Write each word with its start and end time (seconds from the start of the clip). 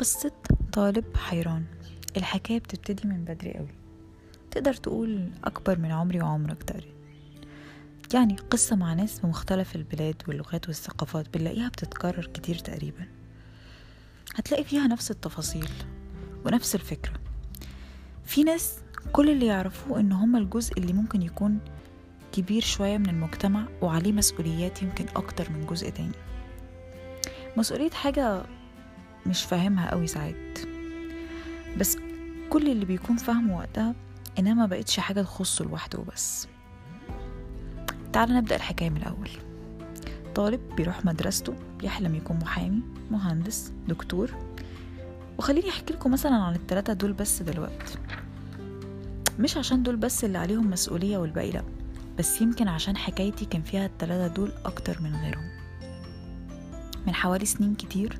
قصة 0.00 0.32
طالب 0.72 1.16
حيران. 1.16 1.64
الحكاية 2.16 2.58
بتبتدي 2.58 3.08
من 3.08 3.24
بدري 3.24 3.54
قوي. 3.54 3.74
تقدر 4.50 4.74
تقول 4.74 5.30
أكبر 5.44 5.78
من 5.78 5.92
عمري 5.92 6.20
وعمرك 6.20 6.62
تقريبا. 6.62 6.94
يعني 8.14 8.36
قصة 8.36 8.76
مع 8.76 8.94
ناس 8.94 9.20
بمختلف 9.20 9.76
البلاد 9.76 10.22
واللغات 10.28 10.66
والثقافات 10.68 11.36
بنلاقيها 11.38 11.68
بتتكرر 11.68 12.26
كتير 12.26 12.58
تقريبا. 12.58 13.06
هتلاقي 14.34 14.64
فيها 14.64 14.86
نفس 14.86 15.10
التفاصيل 15.10 15.70
ونفس 16.44 16.74
الفكرة. 16.74 17.14
في 18.24 18.44
ناس 18.44 18.78
كل 19.12 19.30
اللي 19.30 19.46
يعرفوه 19.46 20.00
إن 20.00 20.12
هما 20.12 20.38
الجزء 20.38 20.78
اللي 20.78 20.92
ممكن 20.92 21.22
يكون 21.22 21.58
كبير 22.32 22.62
شوية 22.62 22.98
من 22.98 23.08
المجتمع 23.08 23.68
وعليه 23.82 24.12
مسؤوليات 24.12 24.82
يمكن 24.82 25.06
أكتر 25.16 25.50
من 25.50 25.66
جزء 25.66 25.90
تاني. 25.90 26.16
مسؤولية 27.56 27.90
حاجة 27.90 28.42
مش 29.26 29.44
فاهمها 29.44 29.90
قوي 29.90 30.06
ساعات. 30.06 30.58
بس 31.78 31.96
كل 32.50 32.68
اللي 32.68 32.84
بيكون 32.84 33.16
فاهمه 33.16 33.56
وقتها 33.56 33.94
إنها 34.38 34.54
ما 34.54 34.66
بقتش 34.66 35.00
حاجة 35.00 35.22
تخصه 35.22 35.64
لوحده 35.64 35.98
وبس. 35.98 36.48
تعال 38.12 38.34
نبدأ 38.34 38.56
الحكاية 38.56 38.90
من 38.90 38.96
الأول. 38.96 39.30
طالب 40.34 40.60
بيروح 40.76 41.04
مدرسته 41.04 41.54
بيحلم 41.78 42.14
يكون 42.14 42.36
محامي 42.36 42.82
مهندس 43.10 43.72
دكتور. 43.88 44.30
وخليني 45.38 45.68
أحكي 45.68 45.94
لكم 45.94 46.10
مثلا 46.10 46.34
عن 46.34 46.54
التلاتة 46.54 46.92
دول 46.92 47.12
بس 47.12 47.42
دلوقتي. 47.42 47.98
مش 49.38 49.56
عشان 49.56 49.82
دول 49.82 49.96
بس 49.96 50.24
اللي 50.24 50.38
عليهم 50.38 50.70
مسؤولية 50.70 51.18
والباقي 51.18 51.50
لأ 51.50 51.64
بس 52.18 52.40
يمكن 52.40 52.68
عشان 52.68 52.96
حكايتي 52.96 53.44
كان 53.44 53.62
فيها 53.62 53.86
التلاتة 53.86 54.34
دول 54.34 54.52
أكتر 54.64 55.02
من 55.02 55.16
غيرهم. 55.16 55.50
من 57.06 57.14
حوالي 57.14 57.46
سنين 57.46 57.74
كتير 57.74 58.18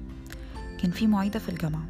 كان 0.83 0.91
في 0.91 1.07
معيدة 1.07 1.39
في 1.39 1.49
الجامعة. 1.49 1.87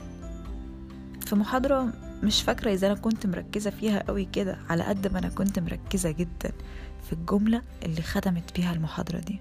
في 1.27 1.35
محاضرة 1.37 1.93
مش 2.23 2.43
فاكرة 2.43 2.73
إذا 2.73 2.87
أنا 2.87 2.95
كنت 2.95 3.27
مركزة 3.27 3.71
فيها 3.71 4.03
قوي 4.09 4.25
كده 4.25 4.59
على 4.69 4.85
قد 4.85 5.13
ما 5.13 5.19
أنا 5.19 5.29
كنت 5.29 5.59
مركزة 5.59 6.11
جدا 6.11 6.53
في 7.07 7.13
الجملة 7.13 7.63
اللي 7.83 8.03
ختمت 8.03 8.57
بيها 8.57 8.73
المحاضرة 8.73 9.19
دي. 9.19 9.41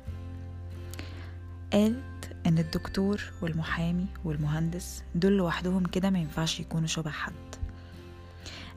قالت 1.73 2.35
إن 2.45 2.57
الدكتور 2.57 3.21
والمحامي 3.41 4.05
والمهندس 4.25 5.03
دول 5.15 5.37
لوحدهم 5.37 5.85
كده 5.85 6.09
ما 6.09 6.19
ينفعش 6.19 6.59
يكونوا 6.59 6.87
شبه 6.87 7.11
حد. 7.11 7.33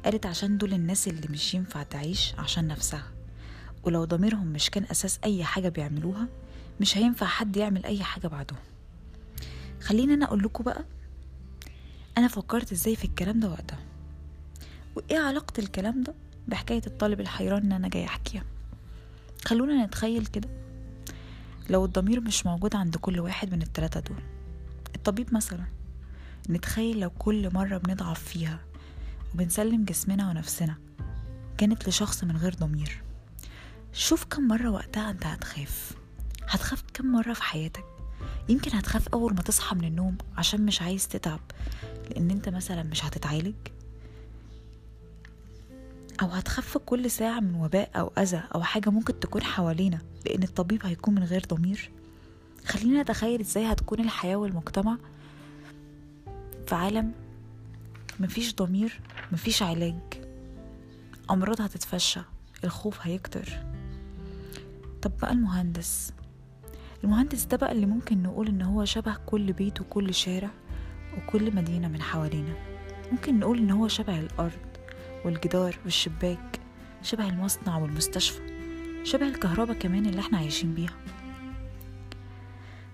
قالت 0.04 0.26
عشان 0.26 0.58
دول 0.58 0.72
الناس 0.72 1.08
اللي 1.08 1.28
مش 1.30 1.54
ينفع 1.54 1.82
تعيش 1.82 2.34
عشان 2.38 2.66
نفسها. 2.68 3.04
ولو 3.84 4.04
ضميرهم 4.04 4.46
مش 4.46 4.70
كان 4.70 4.84
أساس 4.90 5.18
أي 5.24 5.44
حاجة 5.44 5.68
بيعملوها 5.68 6.26
مش 6.80 6.98
هينفع 6.98 7.26
حد 7.26 7.56
يعمل 7.56 7.84
أي 7.86 8.02
حاجة 8.04 8.26
بعدهم. 8.26 8.58
خليني 9.82 10.14
أنا 10.14 10.24
أقول 10.24 10.42
لكم 10.42 10.64
بقى. 10.64 10.84
أنا 12.18 12.28
فكرت 12.28 12.72
إزاي 12.72 12.96
في 12.96 13.04
الكلام 13.04 13.40
ده 13.40 13.48
وقتها. 13.48 13.78
وإيه 14.96 15.18
علاقة 15.18 15.52
الكلام 15.60 16.02
ده 16.02 16.14
بحكاية 16.48 16.82
الطالب 16.86 17.20
الحيران 17.20 17.62
إن 17.62 17.72
أنا 17.72 17.88
جاي 17.88 18.04
أحكيها؟ 18.04 18.44
خلونا 19.44 19.86
نتخيل 19.86 20.26
كده. 20.26 20.48
لو 21.70 21.84
الضمير 21.84 22.20
مش 22.20 22.46
موجود 22.46 22.76
عند 22.76 22.96
كل 22.96 23.20
واحد 23.20 23.52
من 23.54 23.62
التلاتة 23.62 24.00
دول 24.00 24.22
الطبيب 24.94 25.34
مثلا 25.34 25.64
نتخيل 26.50 27.00
لو 27.00 27.10
كل 27.10 27.54
مرة 27.54 27.78
بنضعف 27.78 28.22
فيها 28.24 28.58
وبنسلم 29.34 29.84
جسمنا 29.84 30.30
ونفسنا 30.30 30.74
كانت 31.58 31.88
لشخص 31.88 32.24
من 32.24 32.36
غير 32.36 32.54
ضمير 32.54 33.02
شوف 33.92 34.24
كم 34.24 34.48
مرة 34.48 34.70
وقتها 34.70 35.10
أنت 35.10 35.26
هتخاف. 35.26 35.92
هتخاف 36.48 36.84
كم 36.94 37.06
مرة 37.06 37.32
في 37.32 37.42
حياتك؟ 37.42 37.84
يمكن 38.48 38.76
هتخاف 38.76 39.08
أول 39.08 39.34
ما 39.34 39.42
تصحى 39.42 39.76
من 39.76 39.84
النوم 39.84 40.18
عشان 40.36 40.66
مش 40.66 40.82
عايز 40.82 41.08
تتعب 41.08 41.40
لأن 42.10 42.30
أنت 42.30 42.48
مثلا 42.48 42.82
مش 42.82 43.04
هتتعالج. 43.04 43.54
أو 46.22 46.26
هتخاف 46.26 46.78
كل 46.78 47.10
ساعة 47.10 47.40
من 47.40 47.54
وباء 47.54 47.90
أو 47.96 48.12
أذى 48.18 48.42
أو 48.54 48.62
حاجة 48.62 48.90
ممكن 48.90 49.20
تكون 49.20 49.42
حوالينا 49.42 49.98
لأن 50.26 50.42
الطبيب 50.42 50.86
هيكون 50.86 51.14
من 51.14 51.24
غير 51.24 51.42
ضمير. 51.48 51.90
خلينا 52.66 53.02
نتخيل 53.02 53.40
إزاي 53.40 53.64
هتكون 53.64 54.00
الحياة 54.00 54.36
والمجتمع 54.36 54.96
في 56.66 56.74
عالم 56.74 57.12
مفيش 58.20 58.54
ضمير 58.54 59.00
مفيش 59.32 59.62
علاج. 59.62 59.94
أمراض 61.30 61.60
هتتفشى 61.60 62.20
الخوف 62.64 62.98
هيكتر. 63.02 63.62
طب 65.02 65.12
بقى 65.22 65.32
المهندس 65.32 66.12
المهندس 67.04 67.44
ده 67.44 67.56
بقى 67.56 67.72
اللي 67.72 67.86
ممكن 67.86 68.22
نقول 68.22 68.48
إن 68.48 68.62
هو 68.62 68.84
شبه 68.84 69.16
كل 69.26 69.52
بيت 69.52 69.80
وكل 69.80 70.14
شارع 70.14 70.50
وكل 71.18 71.54
مدينة 71.56 71.88
من 71.88 72.02
حوالينا. 72.02 72.54
ممكن 73.12 73.38
نقول 73.38 73.58
إن 73.58 73.70
هو 73.70 73.88
شبه 73.88 74.18
الأرض 74.20 74.52
والجدار 75.24 75.78
والشباك 75.84 76.60
شبه 77.02 77.28
المصنع 77.28 77.78
والمستشفى 77.78 78.40
شبه 79.04 79.28
الكهرباء 79.28 79.76
كمان 79.78 80.06
اللي 80.06 80.20
إحنا 80.20 80.38
عايشين 80.38 80.74
بيها. 80.74 80.94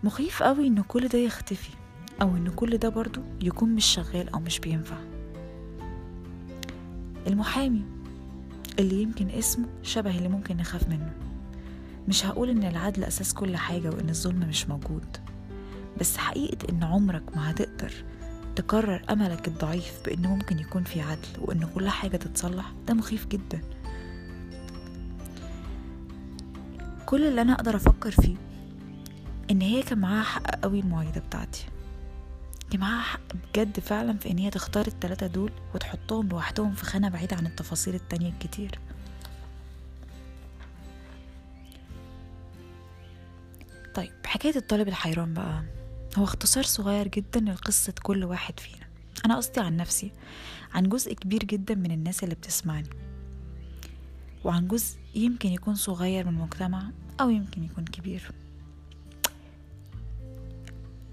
مخيف 0.04 0.42
قوي 0.42 0.66
إن 0.66 0.82
كل 0.82 1.08
ده 1.08 1.18
يختفي 1.18 1.70
أو 2.22 2.36
إن 2.36 2.48
كل 2.48 2.76
ده 2.78 2.88
برضو 2.88 3.20
يكون 3.42 3.74
مش 3.74 3.84
شغال 3.84 4.28
أو 4.28 4.40
مش 4.40 4.58
بينفع. 4.60 4.96
المحامي 7.26 7.82
اللي 8.78 9.02
يمكن 9.02 9.28
اسمه 9.30 9.66
شبه 9.82 10.18
اللي 10.18 10.28
ممكن 10.28 10.56
نخاف 10.56 10.88
منه. 10.88 11.12
مش 12.08 12.26
هقول 12.26 12.50
إن 12.50 12.64
العدل 12.64 13.04
أساس 13.04 13.34
كل 13.34 13.56
حاجة 13.56 13.88
وإن 13.88 14.08
الظلم 14.10 14.40
مش 14.48 14.68
موجود 14.68 15.16
بس 16.00 16.16
حقيقة 16.16 16.68
إن 16.70 16.82
عمرك 16.84 17.36
ما 17.36 17.50
هتقدر 17.50 17.92
تكرر 18.56 19.02
أملك 19.10 19.48
الضعيف 19.48 20.00
بإن 20.04 20.26
ممكن 20.26 20.58
يكون 20.58 20.84
في 20.84 21.00
عدل 21.00 21.28
وإن 21.38 21.68
كل 21.74 21.88
حاجة 21.88 22.16
تتصلح 22.16 22.72
ده 22.86 22.94
مخيف 22.94 23.26
جدا. 23.26 23.60
كل 27.06 27.24
اللي 27.26 27.42
أنا 27.42 27.52
أقدر 27.52 27.76
أفكر 27.76 28.10
فيه 28.10 28.36
إن 29.50 29.60
هي 29.60 29.82
كان 29.82 29.98
معاها 29.98 30.22
حق 30.22 30.54
قوي 30.62 30.80
المعيدة 30.80 31.20
بتاعتي 31.20 31.64
كان 32.70 32.80
معاها 32.80 33.02
حق 33.02 33.20
بجد 33.52 33.80
فعلا 33.80 34.18
في 34.18 34.30
إن 34.30 34.38
هي 34.38 34.50
تختار 34.50 34.86
التلاتة 34.86 35.26
دول 35.26 35.52
وتحطهم 35.74 36.28
لوحدهم 36.28 36.74
في 36.74 36.84
خانة 36.84 37.08
بعيدة 37.08 37.36
عن 37.36 37.46
التفاصيل 37.46 37.94
التانية 37.94 38.28
الكتير. 38.28 38.78
طيب 43.98 44.12
حكاية 44.26 44.56
الطالب 44.56 44.88
الحيران 44.88 45.34
بقى 45.34 45.64
هو 46.18 46.24
اختصار 46.24 46.64
صغير 46.64 47.08
جدا 47.08 47.40
لقصة 47.40 47.94
كل 48.02 48.24
واحد 48.24 48.60
فينا. 48.60 48.86
أنا 49.26 49.36
قصدي 49.36 49.60
عن 49.60 49.76
نفسي 49.76 50.12
عن 50.74 50.88
جزء 50.88 51.14
كبير 51.14 51.44
جدا 51.44 51.74
من 51.74 51.90
الناس 51.90 52.24
اللي 52.24 52.34
بتسمعني. 52.34 52.88
وعن 54.44 54.68
جزء 54.68 54.98
يمكن 55.14 55.48
يكون 55.48 55.74
صغير 55.74 56.26
من 56.26 56.32
المجتمع 56.32 56.90
أو 57.20 57.30
يمكن 57.30 57.64
يكون 57.64 57.84
كبير. 57.84 58.30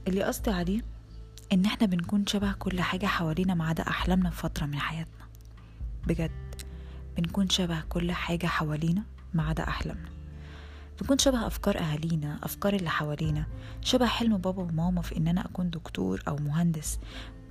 اللي 0.08 0.24
قصدي 0.24 0.52
عليه 0.52 0.82
إن 1.54 1.66
إحنا 1.66 1.88
بنكون 1.88 2.28
شبه 2.28 2.52
كل 2.52 2.82
حاجة 2.82 3.06
حوالينا 3.06 3.54
ما 3.54 3.68
عدا 3.68 3.88
أحلامنا 3.88 4.30
في 4.30 4.38
فترة 4.38 4.66
من 4.66 4.80
حياتنا. 4.80 5.26
بجد 6.08 6.62
بنكون 7.18 7.50
شبه 7.50 7.82
كل 7.82 8.12
حاجة 8.12 8.48
حوالينا 8.48 9.04
ما 9.34 9.44
عدا 9.44 9.64
أحلامنا. 9.68 10.10
بنكون 11.02 11.18
شبه 11.18 11.48
أفكار 11.48 11.80
أهالينا 11.80 12.40
أفكار 12.44 12.74
اللي 12.74 12.90
حوالينا 12.90 13.46
شبه 13.82 14.06
حلم 14.06 14.38
بابا 14.38 14.64
وماما 14.64 15.02
في 15.02 15.18
إن 15.18 15.28
أنا 15.28 15.46
أكون 15.46 15.70
دكتور 15.70 16.24
أو 16.28 16.36
مهندس. 16.36 17.00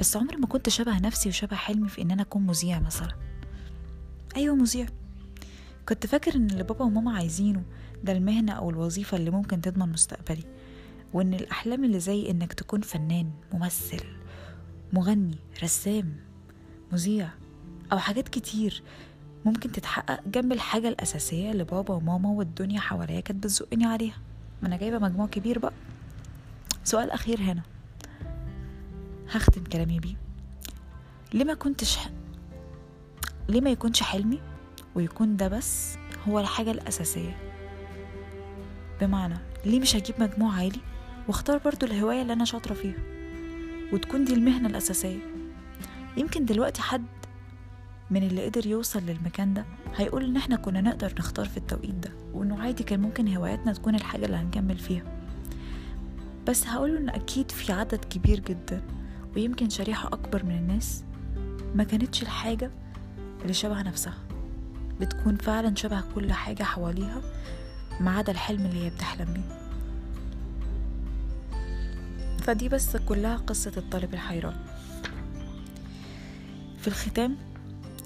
بس 0.01 0.17
عمري 0.17 0.37
ما 0.37 0.47
كنت 0.47 0.69
شبه 0.69 0.99
نفسي 0.99 1.29
وشبه 1.29 1.57
حلمي 1.57 1.89
في 1.89 2.03
إن 2.03 2.11
أنا 2.11 2.23
أكون 2.23 2.47
مذيع 2.47 2.81
مثلا. 2.81 3.15
أيوة 4.37 4.55
مذيع. 4.55 4.87
كنت 5.89 6.07
فاكر 6.07 6.35
إن 6.35 6.51
اللي 6.51 6.63
بابا 6.63 6.85
وماما 6.85 7.17
عايزينه 7.17 7.63
ده 8.05 8.13
المهنة 8.13 8.53
أو 8.53 8.71
الوظيفة 8.71 9.17
اللي 9.17 9.31
ممكن 9.31 9.61
تضمن 9.61 9.89
مستقبلي 9.93 10.45
وإن 11.13 11.35
الأحلام 11.35 11.85
اللي 11.85 12.01
زي 12.01 12.31
إنك 12.31 12.53
تكون 12.53 12.81
فنان 12.81 13.31
ممثل 13.53 14.01
مغني 14.93 15.39
رسام 15.63 16.17
مذيع 16.93 17.29
أو 17.93 17.99
حاجات 17.99 18.29
كتير. 18.29 18.83
ممكن 19.45 19.73
تتحقق 19.73 20.21
جنب 20.27 20.53
الحاجة 20.53 20.89
الأساسية 20.89 21.51
اللي 21.51 21.65
بابا 21.65 21.95
وماما 21.95 22.29
والدنيا 22.29 22.81
حواليا 22.81 23.21
كانت 23.21 23.45
بتزقني 23.45 23.87
عليها. 23.87 24.17
ما 24.63 24.69
أنا 24.69 24.77
جايبة 24.77 24.99
مجموع 24.99 25.27
كبير 25.27 25.59
بقى. 25.59 25.73
سؤال 26.85 27.11
أخير 27.11 27.41
هنا. 27.41 27.63
هختم 29.31 29.65
كلامي 29.65 30.01
بيه. 30.01 30.15
ليه 31.35 31.45
ما 31.45 31.55
كنتش 31.55 31.97
ح... 31.97 32.11
ليه 33.49 33.61
ما 33.61 33.71
يكونش 33.71 34.03
حلمي 34.03 34.41
ويكون 34.95 35.37
ده 35.37 35.49
بس 35.49 35.97
هو 36.29 36.41
الحاجة 36.41 36.71
الأساسية؟ 36.71 37.37
بمعنى 39.01 39.39
ليه 39.65 39.81
مش 39.81 39.97
هجيب 39.97 40.15
مجموع 40.23 40.55
عالي 40.55 40.81
واختار 41.29 41.59
برضو 41.59 41.87
الهواية 41.87 42.23
اللي 42.23 42.33
أنا 42.33 42.45
شاطرة 42.45 42.75
فيها 42.75 42.99
وتكون 43.93 44.25
دي 44.25 44.35
المهنة 44.35 44.69
الأساسية؟ 44.69 45.19
يمكن 46.17 46.45
دلوقتي 46.45 46.83
حد 46.83 47.05
من 48.11 48.23
اللي 48.23 48.45
قدر 48.47 48.67
يوصل 48.67 49.03
للمكان 49.03 49.55
ده 49.55 49.65
هيقول 49.97 50.25
إن 50.25 50.37
إحنا 50.37 50.57
كنا 50.57 50.81
نقدر 50.81 51.15
نختار 51.19 51.47
في 51.49 51.57
التوقيت 51.57 51.95
ده 51.95 52.11
وإنه 52.33 52.63
عادي 52.63 52.85
كان 52.85 53.01
ممكن 53.01 53.37
هواياتنا 53.37 53.73
تكون 53.73 53.95
الحاجة 53.95 54.25
اللي 54.27 54.37
هنكمل 54.37 54.79
فيها. 54.79 55.03
بس 56.49 56.67
هقوله 56.67 56.99
إن 56.99 57.09
أكيد 57.09 57.51
في 57.51 57.73
عدد 57.73 58.05
كبير 58.05 58.41
جدا 58.41 58.83
ويمكن 59.37 59.71
شريحة 59.71 60.09
أكبر 60.09 60.45
من 60.45 60.55
الناس 60.59 61.05
ما 61.75 61.85
كانتش 61.85 62.23
الحاجة 62.23 62.71
اللي 63.43 63.53
شبه 63.53 63.83
نفسها. 63.83 64.19
بتكون 65.01 65.37
فعلا 65.37 65.75
شبه 65.75 66.03
كل 66.15 66.33
حاجة 66.33 66.63
حواليها 66.63 67.21
ما 68.01 68.11
عدا 68.11 68.33
الحلم 68.33 68.67
اللي 68.67 68.85
هي 68.85 68.91
بتحلم 68.91 69.33
بيه. 69.35 69.59
فدي 72.43 72.69
بس 72.69 72.97
كلها 72.97 73.37
قصة 73.37 73.73
الطالب 73.77 74.15
الحيران. 74.15 74.57
في 76.81 76.89
الختام 76.89 77.37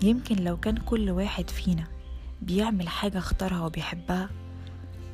يمكن 0.02 0.36
لو 0.36 0.56
كان 0.56 0.76
كل 0.76 1.10
واحد 1.10 1.50
فينا 1.50 1.84
بيعمل 2.42 2.88
حاجة 2.88 3.18
اختارها 3.18 3.60
وبيحبها 3.66 4.30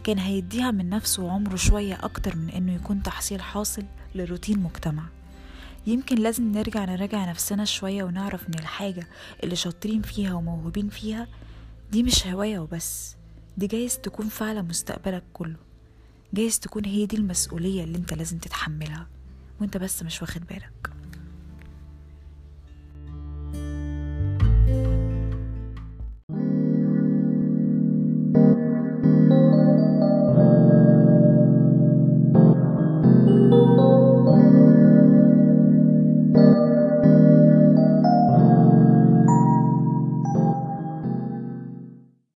كان 0.04 0.18
هيديها 0.18 0.70
من 0.70 0.88
نفسه 0.88 1.22
وعمره 1.22 1.56
شوية 1.56 1.98
أكتر 2.02 2.36
من 2.36 2.50
إنه 2.50 2.74
يكون 2.74 3.02
تحصيل 3.02 3.42
حاصل 3.42 3.84
لروتين 4.14 4.58
مجتمع. 4.58 5.02
يمكن 5.86 6.16
لازم 6.18 6.52
نرجع 6.52 6.84
نراجع 6.84 7.30
نفسنا 7.30 7.64
شوية 7.64 8.04
ونعرف 8.04 8.48
إن 8.48 8.54
الحاجة 8.54 9.06
اللي 9.44 9.56
شاطرين 9.56 10.02
فيها 10.02 10.34
وموهوبين 10.34 10.88
فيها 10.88 11.28
دي 11.92 12.02
مش 12.02 12.26
هواية 12.26 12.58
وبس 12.58 13.16
دي 13.56 13.66
جايز 13.66 13.98
تكون 13.98 14.28
فعلا 14.28 14.62
مستقبلك 14.62 15.24
كله. 15.32 15.56
جايز 16.34 16.60
تكون 16.60 16.84
هي 16.84 17.06
دي 17.06 17.16
المسؤولية 17.16 17.84
اللي 17.84 17.98
أنت 17.98 18.14
لازم 18.14 18.38
تتحملها 18.38 19.06
وأنت 19.60 19.76
بس 19.76 20.02
مش 20.02 20.22
واخد 20.22 20.46
بالك. 20.46 20.90